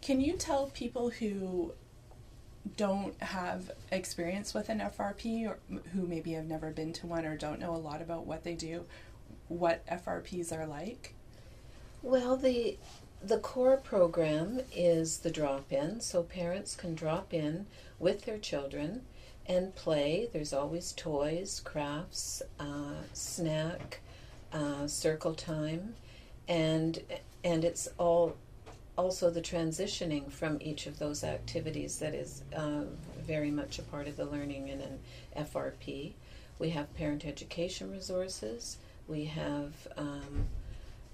Can 0.00 0.20
you 0.20 0.34
tell 0.36 0.66
people 0.68 1.10
who 1.10 1.72
don't 2.76 3.20
have 3.22 3.70
experience 3.90 4.54
with 4.54 4.68
an 4.68 4.80
FRP 4.80 5.48
or 5.48 5.58
who 5.92 6.06
maybe 6.06 6.32
have 6.32 6.46
never 6.46 6.70
been 6.70 6.92
to 6.94 7.06
one 7.06 7.24
or 7.24 7.36
don't 7.36 7.60
know 7.60 7.74
a 7.74 7.78
lot 7.78 8.02
about 8.02 8.26
what 8.26 8.44
they 8.44 8.54
do, 8.54 8.84
what 9.48 9.86
FRPs 9.86 10.52
are 10.56 10.66
like? 10.66 11.14
Well, 12.02 12.36
the 12.36 12.76
the 13.22 13.38
core 13.38 13.76
program 13.76 14.60
is 14.74 15.18
the 15.18 15.30
drop 15.30 15.70
in, 15.72 16.00
so 16.00 16.22
parents 16.22 16.74
can 16.74 16.94
drop 16.94 17.34
in 17.34 17.66
with 17.98 18.24
their 18.24 18.38
children 18.38 19.02
and 19.46 19.74
play. 19.74 20.28
There's 20.32 20.54
always 20.54 20.92
toys, 20.92 21.60
crafts, 21.62 22.42
uh, 22.58 23.02
snack, 23.12 24.00
uh, 24.52 24.86
circle 24.86 25.34
time, 25.34 25.96
and 26.48 27.02
and 27.44 27.64
it's 27.64 27.88
all 27.98 28.36
also 29.00 29.30
the 29.30 29.40
transitioning 29.40 30.30
from 30.30 30.58
each 30.60 30.86
of 30.86 30.98
those 30.98 31.24
activities 31.24 31.98
that 32.00 32.14
is 32.14 32.42
uh, 32.54 32.82
very 33.26 33.50
much 33.50 33.78
a 33.78 33.82
part 33.82 34.06
of 34.06 34.16
the 34.16 34.26
learning 34.26 34.68
in 34.68 34.80
an 34.82 34.98
FRP. 35.36 36.12
We 36.58 36.70
have 36.70 36.94
parent 36.94 37.24
education 37.24 37.90
resources. 37.90 38.76
We 39.08 39.24
have 39.24 39.72
um, 39.96 40.46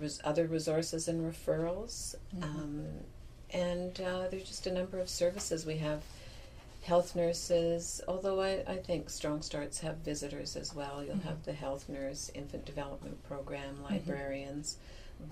res- 0.01 0.21
other 0.25 0.47
resources 0.47 1.07
and 1.07 1.21
referrals. 1.33 2.17
Mhm. 2.37 2.43
Um, 2.43 2.87
and 3.53 4.01
uh, 4.01 4.27
there's 4.31 4.49
just 4.49 4.67
a 4.67 4.73
number 4.73 4.99
of 4.99 5.09
services. 5.09 5.65
We 5.65 5.77
have 5.77 6.03
health 6.83 7.15
nurses, 7.15 8.01
although 8.09 8.41
I, 8.41 8.65
I 8.67 8.77
think 8.79 9.09
Strong 9.11 9.43
Starts 9.43 9.79
have 9.81 9.99
visitors 9.99 10.57
as 10.57 10.75
well. 10.75 11.05
You'll 11.05 11.17
Mhm. 11.17 11.23
have 11.23 11.45
the 11.45 11.53
health 11.53 11.89
nurse, 11.89 12.33
infant 12.35 12.65
development 12.65 13.23
program, 13.29 13.81
librarians, 13.85 14.77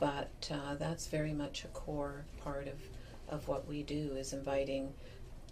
but 0.01 0.51
uh, 0.53 0.75
that's 0.77 1.07
very 1.07 1.33
much 1.33 1.65
a 1.65 1.69
core 1.69 2.25
part 2.43 2.67
of, 2.69 2.81
of 3.29 3.49
what 3.49 3.67
we 3.69 3.83
do 3.83 4.15
is 4.17 4.33
inviting 4.33 4.93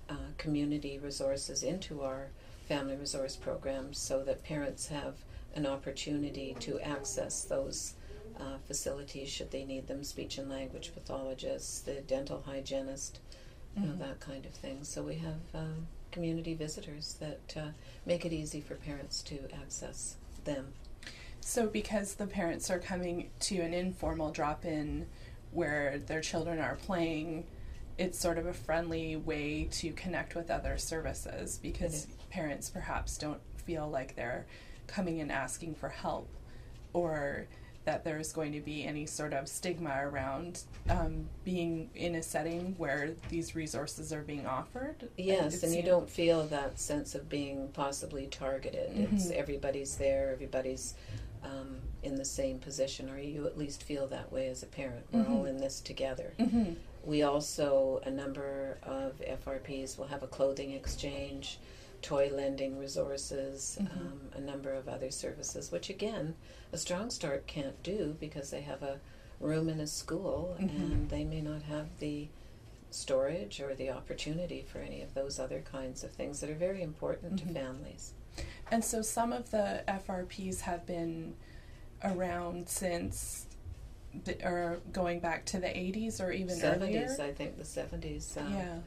uh, 0.09 0.15
community 0.39 0.99
resources 0.99 1.63
into 1.63 2.03
our 2.03 2.29
family 2.69 2.97
resource 2.97 3.37
programs 3.37 3.99
so 3.99 4.23
that 4.25 4.43
parents 4.45 4.89
have 4.89 5.15
an 5.55 5.67
opportunity 5.67 6.57
to 6.61 6.81
access 6.81 7.45
those 7.45 7.95
uh, 8.41 8.57
facilities 8.67 9.29
should 9.29 9.51
they 9.51 9.65
need 9.65 9.87
them 9.87 10.03
speech 10.03 10.39
and 10.39 10.49
language 10.49 10.93
pathologists 10.95 11.81
the 11.81 11.95
dental 12.03 12.43
hygienist 12.47 13.21
you 13.77 13.83
know 13.83 13.93
Mhm. 13.95 13.99
that 13.99 14.21
kind 14.21 14.47
of 14.47 14.53
thing 14.53 14.83
so 14.85 15.03
we 15.03 15.17
have 15.17 15.41
um, 15.55 15.87
community 16.11 16.55
visitors 16.55 17.15
that 17.21 17.55
uh, 17.57 17.69
make 18.07 18.25
it 18.25 18.33
easy 18.33 18.61
for 18.61 18.75
parents 18.77 19.23
to 19.23 19.39
access 19.63 20.17
them 20.45 20.73
So, 21.45 21.67
because 21.67 22.15
the 22.15 22.27
parents 22.27 22.71
are 22.71 22.79
coming 22.79 23.31
to 23.41 23.59
an 23.61 23.75
informal 23.75 24.31
drop 24.31 24.65
in 24.65 25.07
where 25.51 25.99
their 25.99 26.21
children 26.21 26.61
are 26.61 26.77
playing, 26.77 27.47
it's 27.99 28.19
sort 28.19 28.39
of 28.39 28.47
a 28.47 28.53
friendly 28.55 29.17
way 29.17 29.65
to 29.73 29.93
connect 29.93 30.35
with 30.37 30.51
other 30.51 30.79
services 30.79 31.59
because 31.61 32.07
parents 32.31 32.71
perhaps 32.71 33.19
don't 33.19 33.41
feel 33.67 33.89
like 33.91 34.15
they're 34.15 34.47
coming 34.87 35.21
and 35.21 35.31
asking 35.33 35.75
for 35.75 35.89
help 35.89 36.29
or 36.93 37.47
that 37.85 38.05
there's 38.05 38.33
going 38.33 38.53
to 38.53 38.61
be 38.61 38.85
any 38.85 39.05
sort 39.05 39.33
of 39.35 39.49
stigma 39.49 39.91
around 40.03 40.63
um, 40.89 41.29
being 41.45 41.91
in 41.97 42.15
a 42.15 42.23
setting 42.23 42.75
where 42.79 43.11
these 43.29 43.57
resources 43.57 44.13
are 44.13 44.23
being 44.23 44.47
offered. 44.47 45.09
Yes, 45.17 45.65
and 45.65 45.75
you 45.75 45.83
don't 45.83 46.09
feel 46.09 46.45
that 46.47 46.79
sense 46.79 47.17
of 47.17 47.29
being 47.29 47.69
possibly 47.73 48.27
targeted. 48.29 48.97
It's 48.97 49.27
Mhm. 49.27 49.33
everybody's 49.33 49.97
there, 49.97 50.31
everybody's 50.31 50.95
um, 51.45 51.77
in 52.03 52.17
the 52.17 52.25
same 52.25 52.59
position, 52.59 53.11
or 53.11 53.19
you 53.19 53.47
at 53.47 53.59
least 53.59 53.83
feel 53.83 54.07
that 54.09 54.33
way 54.33 54.49
as 54.49 54.63
a 54.63 54.67
parent. 54.67 55.07
We're 55.13 55.21
all 55.27 55.45
Mhm. 55.45 55.49
in 55.51 55.57
this 55.59 55.81
together. 55.81 56.33
Mhm. 56.39 56.77
We 57.05 57.23
also, 57.23 58.01
a 58.05 58.11
number 58.11 58.79
of 58.83 59.21
FRPs 59.21 59.99
will 59.99 60.07
have 60.07 60.23
a 60.23 60.29
clothing 60.29 60.71
exchange, 60.73 61.59
toy 62.01 62.31
lending 62.33 62.79
resources, 62.79 63.79
Mhm. 63.81 63.97
um, 63.97 64.31
a 64.35 64.41
number 64.41 64.73
of 64.73 64.89
other 64.89 65.11
services, 65.11 65.71
which 65.73 65.91
again, 65.91 66.35
a 66.73 66.79
Strong 66.79 67.11
Start 67.11 67.47
can't 67.47 67.81
do 67.83 68.17
because 68.21 68.51
they 68.51 68.61
have 68.63 68.83
a 68.83 69.01
room 69.41 69.69
in 69.69 69.81
a 69.81 69.87
school 69.87 70.57
Mhm. 70.61 70.69
and 70.71 71.11
they 71.11 71.25
may 71.25 71.41
not 71.41 71.63
have 71.63 71.99
the 71.99 72.29
storage 72.91 73.61
or 73.61 73.75
the 73.75 73.91
opportunity 73.91 74.63
for 74.63 74.79
any 74.79 75.01
of 75.03 75.15
those 75.15 75.39
other 75.39 75.61
kinds 75.61 76.05
of 76.05 76.11
things 76.13 76.41
that 76.41 76.51
are 76.51 76.55
very 76.55 76.83
important 76.83 77.39
to 77.39 77.47
families. 77.47 78.13
And 78.71 78.85
so 78.85 79.03
some 79.03 79.33
of 79.33 79.51
the 79.51 79.83
FRPs 79.87 80.61
have 80.61 80.87
been 80.87 81.35
around 82.03 82.69
since, 82.69 83.47
the, 84.25 84.35
or 84.47 84.79
going 84.93 85.21
back 85.21 85.45
to 85.47 85.59
the 85.61 85.67
80s 85.69 86.21
or 86.21 86.33
even 86.33 86.57
70s, 86.57 86.77
earlier. 86.83 87.17
I 87.21 87.33
think 87.33 87.59
the 87.59 87.65
70s. 87.65 88.37
Uh, 88.37 88.41
yeah. 88.51 88.79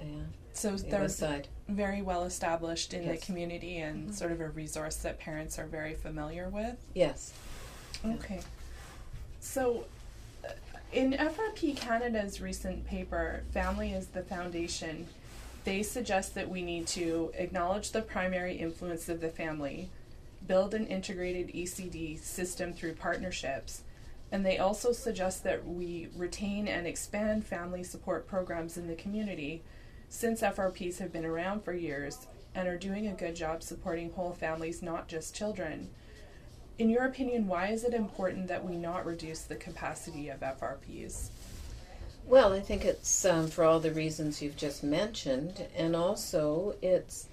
yeah. 0.00 0.06
So 0.52 0.76
they're 0.76 1.08
Side. 1.08 1.46
very 1.68 2.02
well 2.02 2.24
established 2.24 2.92
in 2.92 3.04
Yes. 3.04 3.20
the 3.20 3.26
community 3.26 3.78
and 3.78 4.10
Mhm. 4.10 4.14
sort 4.14 4.32
of 4.32 4.40
a 4.40 4.48
resource 4.48 4.96
that 4.96 5.18
parents 5.20 5.58
are 5.60 5.66
very 5.66 5.94
familiar 5.94 6.48
with. 6.48 6.76
Yes. 6.94 7.32
Yeah. 8.04 8.14
Okay. 8.14 8.40
So, 9.40 9.84
uh, 10.44 10.48
in 10.92 11.12
FRP 11.14 11.74
Canada's 11.76 12.40
recent 12.40 12.84
paper, 12.84 13.44
Family 13.52 13.92
is 13.92 14.08
the 14.08 14.22
Foundation, 14.22 15.06
they 15.64 15.82
suggest 15.82 16.34
that 16.34 16.48
we 16.48 16.62
need 16.62 16.86
to 16.88 17.30
acknowledge 17.34 17.92
the 17.92 18.02
primary 18.02 18.56
influence 18.56 19.08
of 19.08 19.20
the 19.20 19.28
family, 19.28 19.88
build 20.46 20.74
an 20.74 20.86
integrated 20.86 21.54
ECD 21.54 22.18
system 22.18 22.72
through 22.72 22.94
partnerships, 22.94 23.82
and 24.32 24.46
they 24.46 24.58
also 24.58 24.92
suggest 24.92 25.44
that 25.44 25.66
we 25.66 26.08
retain 26.16 26.68
and 26.68 26.86
expand 26.86 27.44
family 27.44 27.82
support 27.82 28.28
programs 28.28 28.76
in 28.76 28.86
the 28.86 28.94
community 28.94 29.62
since 30.08 30.40
FRPs 30.40 30.98
have 30.98 31.12
been 31.12 31.24
around 31.24 31.62
for 31.62 31.72
years 31.72 32.26
and 32.54 32.66
are 32.66 32.78
doing 32.78 33.06
a 33.06 33.12
good 33.12 33.36
job 33.36 33.62
supporting 33.62 34.10
whole 34.12 34.32
families, 34.32 34.82
not 34.82 35.08
just 35.08 35.34
children. 35.34 35.90
In 36.78 36.88
your 36.88 37.04
opinion, 37.04 37.46
why 37.46 37.68
is 37.68 37.84
it 37.84 37.92
important 37.92 38.48
that 38.48 38.64
we 38.64 38.76
not 38.76 39.04
reduce 39.04 39.42
the 39.42 39.56
capacity 39.56 40.28
of 40.28 40.40
FRPs? 40.40 41.28
Well, 42.26 42.52
I 42.52 42.60
think 42.60 42.84
it's 42.84 43.24
um, 43.24 43.48
for 43.48 43.64
all 43.64 43.80
the 43.80 43.90
reasons 43.90 44.40
you've 44.40 44.56
just 44.56 44.84
mentioned, 44.84 45.66
and 45.76 45.96
also 45.96 46.76
it's 46.80 47.26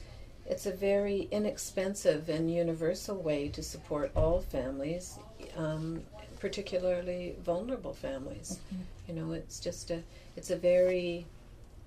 it's 0.45 0.65
a 0.65 0.71
very 0.71 1.27
inexpensive 1.29 2.29
and 2.29 2.51
universal 2.51 3.17
way 3.17 3.49
to 3.49 3.61
support 3.61 4.11
all 4.15 4.39
families, 4.39 5.19
um, 5.55 6.01
particularly 6.39 7.35
vulnerable 7.43 7.93
families. 7.93 8.59
You 9.07 9.13
know, 9.13 9.33
it's 9.33 9.59
just 9.59 9.91
a 9.91 10.01
it's 10.35 10.49
a 10.49 10.55
very 10.55 11.25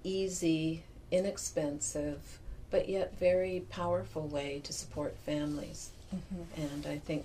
easy, 0.04 0.83
inexpensive, 1.11 2.38
but 2.71 2.88
yet 2.88 3.19
very 3.19 3.64
powerful 3.71 4.26
way 4.26 4.61
to 4.64 4.73
support 4.73 5.16
families. 5.26 5.90
Mm-hmm. 6.14 6.62
And 6.62 6.87
I 6.87 6.99
think, 6.99 7.25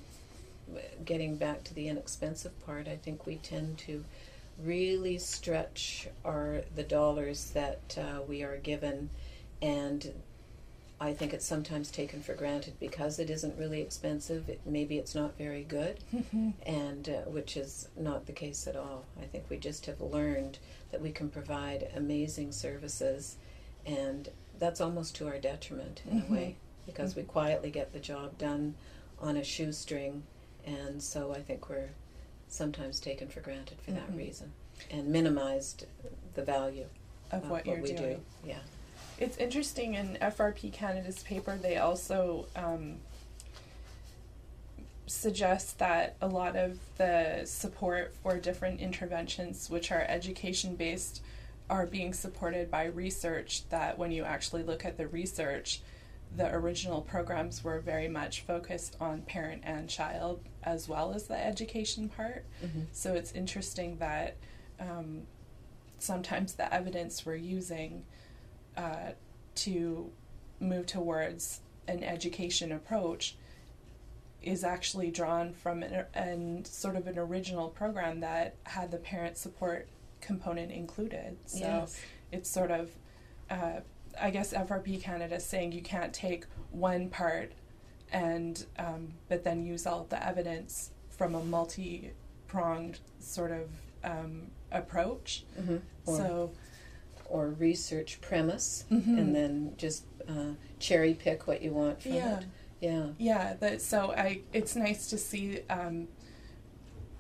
getting 1.06 1.36
back 1.36 1.64
to 1.66 1.74
the 1.74 1.88
inexpensive 1.88 2.66
part, 2.66 2.88
I 2.88 2.96
think 2.96 3.26
we 3.26 3.36
tend 3.38 3.78
to 3.80 4.04
really 4.58 5.18
stretch 5.18 6.08
our 6.24 6.62
the 6.76 6.84
dollars 6.84 7.52
that 7.52 7.98
uh, 7.98 8.22
we 8.28 8.42
are 8.44 8.58
given, 8.58 9.10
and 9.62 10.14
I 11.00 11.14
think 11.14 11.34
it's 11.34 11.46
sometimes 11.46 11.92
taken 11.92 12.22
for 12.22 12.34
granted 12.34 12.74
because 12.80 13.20
it 13.20 13.30
isn't 13.30 13.58
really 13.60 13.82
expensive. 13.82 14.48
It, 14.48 14.62
maybe 14.66 14.98
it's 14.98 15.14
not 15.16 15.38
very 15.38 15.64
good, 15.64 16.00
and 16.66 17.10
uh, 17.10 17.30
which 17.30 17.58
is 17.58 17.90
not 17.98 18.26
the 18.26 18.32
case 18.34 18.66
at 18.68 18.76
all. 18.78 19.04
I 19.22 19.26
think 19.26 19.46
we 19.50 19.58
just 19.58 19.86
have 19.88 20.00
learned 20.00 20.58
that 20.92 21.02
we 21.02 21.12
can 21.12 21.30
provide 21.30 21.90
amazing 21.96 22.52
services, 22.54 23.36
and 23.86 24.30
that's 24.58 24.80
almost 24.80 25.16
to 25.18 25.28
our 25.28 25.38
detriment 25.38 26.02
in 26.10 26.22
Mhm. 26.22 26.30
a 26.30 26.32
way 26.32 26.56
because 26.86 27.16
we 27.16 27.24
quietly 27.24 27.72
get 27.72 27.92
the 27.92 28.00
job 28.00 28.38
done 28.38 28.76
on 29.20 29.36
a 29.36 29.44
shoestring, 29.44 30.24
and 30.66 31.02
so 31.04 31.34
I 31.34 31.42
think 31.42 31.68
we're 31.68 31.90
sometimes 32.60 33.00
taken 33.00 33.28
for 33.28 33.42
granted 33.42 33.78
for 33.82 33.92
that 33.92 34.10
Mhm. 34.12 34.18
reason 34.18 34.54
and 34.90 35.08
minimized 35.08 35.86
the 36.34 36.44
value 36.44 36.88
of 37.32 37.44
of 37.44 37.50
what, 37.50 37.66
you're 37.66 37.82
we 37.82 37.94
doing. 37.94 38.16
do. 38.44 38.50
Yeah. 38.50 38.60
It's 39.18 39.38
interesting 39.38 39.94
in 39.96 40.18
FRP 40.22 40.70
Canada's 40.72 41.24
paper, 41.24 41.58
they 41.58 41.78
also 41.78 42.48
um, 42.56 43.00
suggest 45.08 45.78
that 45.80 46.16
a 46.22 46.28
lot 46.28 46.56
of 46.56 46.80
the 46.98 47.42
support 47.46 48.14
for 48.24 48.38
different 48.40 48.80
interventions, 48.82 49.70
which 49.70 49.92
are 49.92 50.02
education 50.02 50.76
based, 50.76 51.22
are 51.70 51.86
being 51.86 52.14
supported 52.14 52.70
by 52.72 52.86
research. 52.86 53.68
That 53.70 53.98
when 53.98 54.12
you 54.12 54.24
actually 54.24 54.64
look 54.64 54.84
at 54.84 54.98
the 54.98 55.08
research, 55.08 55.82
the 56.36 56.54
original 56.54 57.02
programs 57.02 57.64
were 57.64 57.80
very 57.80 58.08
much 58.08 58.42
focused 58.42 58.96
on 59.00 59.22
parent 59.22 59.62
and 59.66 59.90
child 59.90 60.42
as 60.64 60.88
well 60.90 61.14
as 61.14 61.28
the 61.28 61.38
education 61.46 62.10
part. 62.10 62.46
Mm-hmm. 62.64 62.82
So 62.92 63.14
it's 63.14 63.32
interesting 63.32 63.98
that 63.98 64.38
um, 64.80 65.24
sometimes 66.00 66.54
the 66.54 66.74
evidence 66.74 67.26
we're 67.26 67.36
using 67.36 68.04
uh, 68.76 69.12
to 69.56 70.12
move 70.60 70.86
towards 70.86 71.62
an 71.88 72.04
education 72.04 72.72
approach 72.72 73.38
is 74.42 74.64
actually 74.64 75.10
drawn 75.12 75.54
from 75.54 75.84
an, 75.84 76.06
an 76.14 76.66
sort 76.66 76.96
of 76.96 77.08
an 77.08 77.18
original 77.18 77.70
program 77.70 78.20
that 78.20 78.56
had 78.64 78.92
the 78.92 78.98
parent 78.98 79.38
support 79.38 79.88
component 80.22 80.72
included. 80.72 81.38
So 81.46 81.60
Yes. 81.60 82.02
it's 82.32 82.50
sort 82.50 82.72
of, 82.72 82.92
uh, 83.50 83.82
I 84.20 84.30
guess 84.32 84.54
FRP 84.54 85.02
Canada 85.02 85.36
is 85.36 85.46
saying 85.46 85.72
you 85.72 85.82
can't 85.82 86.14
take 86.14 86.46
one 86.72 87.10
part 87.10 87.52
and, 88.12 88.66
um, 88.78 89.14
but 89.30 89.44
then 89.44 89.66
use 89.66 89.86
all 89.86 90.06
the 90.10 90.26
evidence 90.26 90.92
from 91.10 91.36
a 91.36 91.44
multi 91.44 92.12
pronged 92.48 93.00
sort 93.20 93.52
of 93.52 93.70
um, 94.04 94.52
approach. 94.72 95.44
Mhm. 95.60 95.82
Or, 96.06 96.18
So, 96.18 96.52
or 97.28 97.50
research 97.50 98.22
premise, 98.22 98.86
Mhm. 98.92 99.18
and 99.18 99.36
then 99.36 99.74
just 99.78 100.06
uh, 100.28 100.54
cherry 100.80 101.14
pick 101.16 101.48
what 101.48 101.62
you 101.62 101.72
want 101.74 102.02
from 102.02 102.14
Yeah. 102.14 102.40
it. 102.40 102.46
Yeah. 102.82 103.08
Yeah, 103.18 103.54
that 103.56 103.82
so 103.82 104.12
I 104.12 104.42
it's 104.54 104.76
nice 104.76 105.08
to 105.10 105.18
see 105.18 105.62
um, 105.70 106.08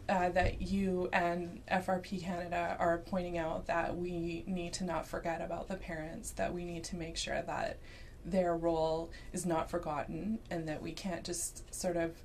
uh, 0.08 0.30
that 0.30 0.62
you 0.62 1.10
and 1.12 1.62
FRP 1.68 2.22
Canada 2.22 2.76
are 2.80 3.00
pointing 3.00 3.38
out 3.38 3.66
that 3.68 3.96
we 3.96 4.44
need 4.48 4.74
to 4.74 4.84
not 4.84 5.08
forget 5.08 5.42
about 5.42 5.68
the 5.68 5.76
parents, 5.76 6.32
that 6.32 6.54
we 6.54 6.64
need 6.64 6.84
to 6.86 6.96
make 6.96 7.18
sure 7.18 7.42
that 7.42 7.80
their 8.24 8.56
role 8.56 9.12
is 9.34 9.46
not 9.46 9.70
forgotten, 9.70 10.40
and 10.50 10.68
that 10.68 10.82
we 10.82 10.92
can't 10.92 11.24
just 11.24 11.74
sort 11.74 11.98
of 11.98 12.22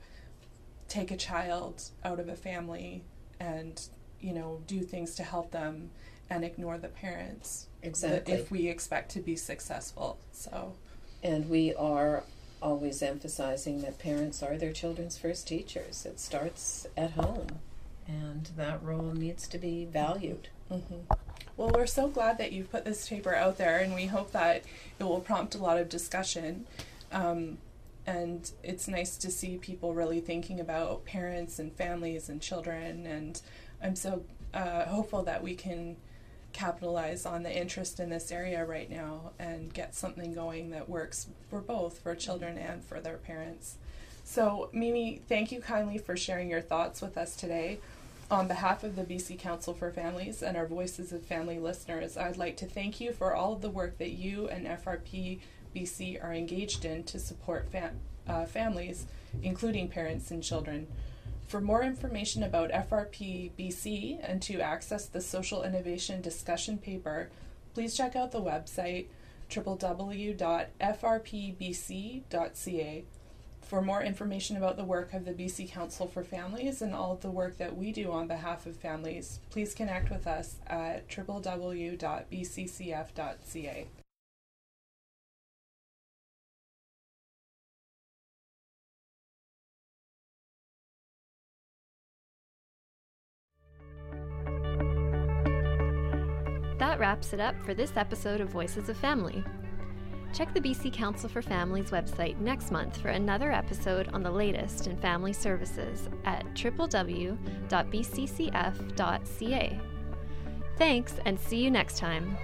take 0.89 1.11
a 1.11 1.17
child 1.17 1.83
out 2.05 2.19
of 2.19 2.29
a 2.29 2.35
family 2.37 3.05
and 3.39 3.89
you 4.21 4.33
know 4.33 4.61
do 4.67 4.81
things 4.81 5.15
to 5.15 5.23
help 5.23 5.51
them 5.53 5.91
and 6.29 6.45
ignore 6.45 6.79
the 6.79 6.89
parents 6.89 7.67
Exactly. 7.83 8.35
if 8.35 8.51
we 8.51 8.69
expect 8.69 9.11
to 9.13 9.21
be 9.21 9.37
successful. 9.37 10.19
So 10.33 10.75
And 11.23 11.49
we 11.49 11.75
are 11.75 12.25
always 12.63 13.03
emphasizing 13.03 13.81
that 13.83 13.99
parents 13.99 14.43
are 14.43 14.57
their 14.57 14.73
children's 14.73 15.17
first 15.19 15.49
teachers. 15.49 16.05
It 16.07 16.21
starts 16.21 16.87
at 16.97 17.13
home, 17.13 17.47
and 18.11 18.51
that 18.57 18.83
role 18.83 19.13
needs 19.13 19.47
to 19.49 19.59
be 19.59 19.85
valued. 19.85 20.49
hmm 20.69 21.01
Well, 21.57 21.71
we're 21.75 21.87
so 21.87 22.09
glad 22.09 22.39
that 22.39 22.53
you've 22.53 22.71
put 22.71 22.85
this 22.85 23.09
paper 23.09 23.35
out 23.35 23.59
there, 23.59 23.79
and 23.79 23.95
we 23.95 24.07
hope 24.07 24.33
that 24.33 24.65
it 24.99 25.05
will 25.05 25.21
prompt 25.21 25.55
a 25.55 25.59
lot 25.59 25.79
of 25.79 25.89
discussion. 25.89 26.67
Um, 27.13 27.59
and 28.07 28.51
it's 28.63 28.89
nice 28.89 29.17
to 29.19 29.31
see 29.31 29.57
people 29.59 29.95
really 29.95 30.21
thinking 30.21 30.59
about 30.59 31.05
parents 31.05 31.59
and 31.59 31.73
families 31.73 32.29
and 32.29 32.41
children. 32.41 33.07
And 33.07 33.41
I'm 33.83 33.95
so 33.95 34.25
uh, 34.55 34.87
hopeful 34.87 35.23
that 35.25 35.43
we 35.43 35.55
can 35.55 35.97
capitalize 36.53 37.25
on 37.27 37.45
the 37.45 37.57
interest 37.57 38.01
in 38.01 38.11
this 38.11 38.33
area 38.33 38.65
right 38.65 38.91
now 38.91 39.31
and 39.39 39.73
get 39.73 39.95
something 39.95 40.35
going 40.35 40.71
that 40.71 40.89
works 40.89 41.29
for 41.49 41.61
both 41.61 42.01
for 42.01 42.15
children 42.17 42.59
and 42.59 42.85
for 42.85 43.01
their 43.01 43.19
parents. 43.19 43.77
So, 44.25 44.69
Mimi, 44.73 45.21
thank 45.29 45.53
you 45.53 45.61
kindly 45.61 45.99
for 45.99 46.17
sharing 46.17 46.51
your 46.51 46.61
thoughts 46.61 47.01
with 47.01 47.17
us 47.17 47.37
today. 47.37 47.79
On 48.31 48.47
behalf 48.47 48.85
of 48.85 48.95
the 48.95 49.03
BC 49.03 49.41
Council 49.41 49.75
for 49.75 49.91
Families 49.91 50.41
and 50.41 50.57
our 50.57 50.67
Voices 50.67 51.13
of 51.13 51.27
Family 51.27 51.59
listeners, 51.59 52.17
I'd 52.17 52.37
like 52.37 52.57
to 52.59 52.67
thank 52.67 53.01
you 53.01 53.13
for 53.13 53.35
all 53.35 53.55
of 53.55 53.61
the 53.61 53.71
work 53.71 53.99
that 53.99 54.11
you 54.11 54.47
and 54.47 54.69
FRP 54.69 55.41
BC 55.75 56.23
are 56.23 56.33
engaged 56.33 56.85
in 56.85 57.03
to 57.05 57.19
support 57.19 57.73
fam- 57.73 57.99
uh, 58.29 58.45
families, 58.45 59.07
including 59.43 59.89
parents 59.89 60.31
and 60.31 60.45
children. 60.45 60.87
For 61.49 61.61
more 61.61 61.83
information 61.83 62.45
about 62.45 62.71
FRP 62.71 63.51
BC 63.59 64.21
and 64.23 64.41
to 64.43 64.61
access 64.61 65.07
the 65.07 65.21
Social 65.21 65.65
Innovation 65.65 66.21
Discussion 66.21 66.79
Paper, 66.79 67.31
please 67.75 67.97
check 67.97 68.15
out 68.15 68.31
the 68.31 68.41
website 68.41 69.07
www.frpbc.ca. 69.51 70.35
For 73.71 73.81
more 73.81 74.03
information 74.03 74.57
about 74.57 74.77
the 74.77 74.83
work 74.83 75.15
of 75.15 75.25
the 75.25 75.31
BC 75.33 75.71
Council 75.71 76.09
for 76.09 76.25
Families 76.25 76.83
and 76.83 76.93
all 76.93 77.13
of 77.13 77.21
the 77.21 77.31
work 77.31 77.57
that 77.59 77.77
we 77.77 77.93
do 77.93 78.11
on 78.11 78.27
behalf 78.27 78.67
of 78.67 78.75
families, 78.75 79.39
please 79.49 79.75
connect 79.75 80.11
with 80.11 80.27
us 80.27 80.57
at 80.67 81.09
www.bccf.ca. 81.09 81.97
That 96.81 96.99
wraps 96.99 97.33
it 97.33 97.39
up 97.39 97.55
for 97.65 97.73
this 97.75 97.93
episode 97.95 98.41
of 98.41 98.49
Voices 98.49 98.89
of 98.89 98.97
Family. 98.97 99.45
Check 100.33 100.55
the 100.55 100.61
BC 100.61 100.93
Council 100.93 101.29
for 101.29 101.43
Families 101.43 101.91
website 101.91 102.39
next 102.39 102.71
month 102.71 102.97
for 102.97 103.09
another 103.09 103.51
episode 103.51 104.09
on 104.13 104.23
the 104.23 104.31
latest 104.31 104.87
in 104.87 104.97
family 104.99 105.33
services 105.33 106.09
at 106.25 106.45
www.bccf.ca. 106.55 107.41
Thanks 110.77 111.15
and 111.27 111.39
see 111.39 111.63
you 111.63 111.71
next 111.71 111.99
time. 111.99 112.39